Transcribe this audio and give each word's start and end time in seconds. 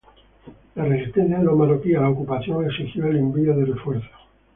La 0.73 0.83
resistencia 0.85 1.37
de 1.37 1.43
los 1.45 1.55
marroquíes 1.55 1.99
a 1.99 2.01
la 2.01 2.09
ocupación 2.09 2.65
exigió 2.65 3.05
el 3.05 3.17
envío 3.17 3.55
de 3.55 3.65
refuerzos. 3.65 4.09